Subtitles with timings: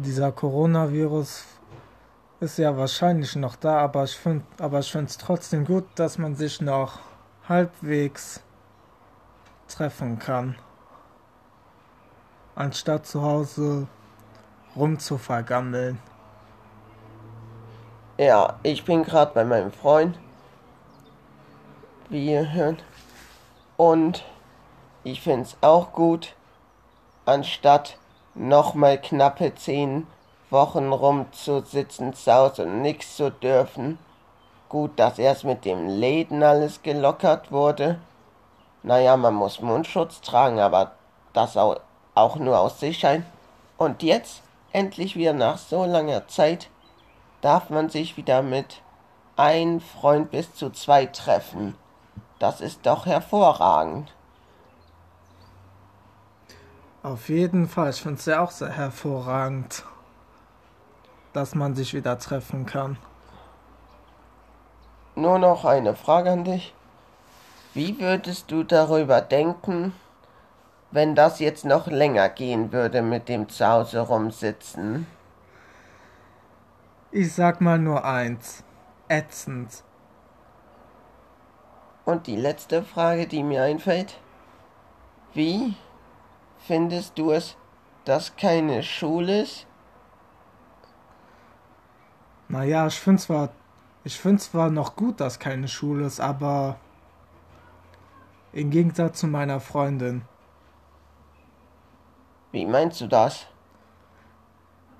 [0.00, 1.44] dieser Coronavirus
[2.40, 6.98] ist ja wahrscheinlich noch da, aber ich finde es trotzdem gut, dass man sich noch
[7.48, 8.40] halbwegs
[9.68, 10.56] treffen kann.
[12.54, 13.86] Anstatt zu Hause
[14.74, 15.98] rumzuvergammeln.
[18.18, 20.18] Ja, ich bin gerade bei meinem Freund.
[22.08, 22.84] Wie ihr hört.
[23.76, 24.24] Und
[25.04, 26.34] ich finde es auch gut,
[27.24, 27.96] anstatt
[28.40, 30.06] nochmal knappe zehn
[30.48, 33.98] Wochen rumzusitzen zu Hause und nichts zu dürfen.
[34.68, 37.98] Gut, dass erst mit dem Läden alles gelockert wurde.
[38.82, 40.92] Naja, man muss Mundschutz tragen, aber
[41.32, 41.76] das auch,
[42.14, 43.22] auch nur aus Sicherheit.
[43.76, 46.68] Und jetzt, endlich wieder nach so langer Zeit,
[47.40, 48.80] darf man sich wieder mit
[49.36, 51.76] ein Freund bis zu zwei treffen.
[52.38, 54.12] Das ist doch hervorragend.
[57.02, 59.84] Auf jeden Fall, ich finde es ja auch sehr hervorragend,
[61.32, 62.98] dass man sich wieder treffen kann.
[65.14, 66.74] Nur noch eine Frage an dich.
[67.72, 69.94] Wie würdest du darüber denken,
[70.90, 75.06] wenn das jetzt noch länger gehen würde mit dem Zuhause rumsitzen?
[77.12, 78.62] Ich sag mal nur eins.
[79.08, 79.84] Ätzend.
[82.04, 84.18] Und die letzte Frage, die mir einfällt.
[85.32, 85.74] Wie
[86.66, 87.56] findest du es,
[88.04, 89.66] dass keine Schule ist?
[92.48, 93.50] Naja, ich finde zwar,
[94.04, 96.76] ich finde zwar noch gut, dass keine Schule ist, aber
[98.52, 100.22] im Gegensatz zu meiner Freundin.
[102.50, 103.46] Wie meinst du das?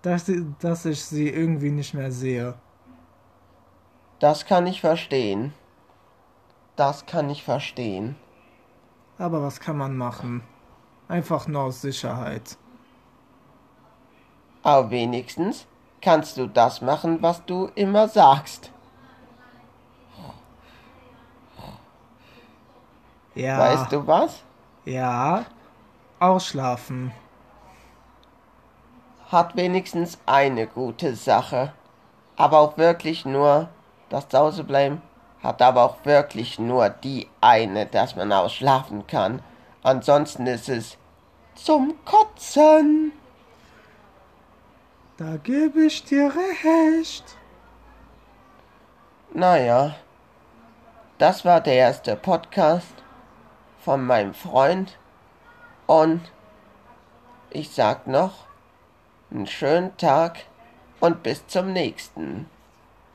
[0.00, 2.54] Dass, dass ich sie irgendwie nicht mehr sehe.
[4.18, 5.52] Das kann ich verstehen.
[6.76, 8.16] Das kann ich verstehen.
[9.18, 10.42] Aber was kann man machen?
[11.08, 12.56] Einfach nur aus Sicherheit.
[14.62, 15.66] Aber wenigstens
[16.00, 18.70] kannst du das machen, was du immer sagst.
[23.34, 23.58] Ja.
[23.58, 24.42] Weißt du was?
[24.84, 25.44] Ja.
[26.20, 27.12] Ausschlafen.
[29.30, 31.72] Hat wenigstens eine gute Sache.
[32.36, 33.68] Aber auch wirklich nur
[34.08, 35.02] das Zuhausebleiben
[35.44, 39.42] hat aber auch wirklich nur die eine, dass man ausschlafen kann.
[39.84, 40.96] Ansonsten ist es
[41.54, 43.12] zum Kotzen.
[45.18, 47.36] Da gebe ich dir recht.
[49.34, 49.94] Naja,
[51.18, 52.94] das war der erste Podcast
[53.78, 54.98] von meinem Freund
[55.86, 56.32] und
[57.50, 58.46] ich sag noch
[59.30, 60.46] einen schönen Tag
[61.00, 62.48] und bis zum nächsten.